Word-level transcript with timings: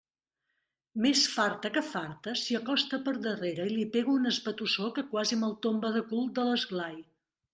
Més 1.05 1.19
farta 1.33 1.69
que 1.75 1.83
farta, 1.89 2.33
s'hi 2.43 2.57
acosta 2.61 2.99
per 3.09 3.13
darrere 3.27 3.67
i 3.71 3.75
li 3.75 3.85
pega 3.97 4.13
un 4.15 4.27
esbatussó 4.31 4.89
que 4.95 5.03
quasi 5.13 5.37
me'l 5.43 5.55
tomba 5.67 5.95
de 5.99 6.05
cul, 6.13 6.25
de 6.41 6.49
l'esglai. 6.49 6.99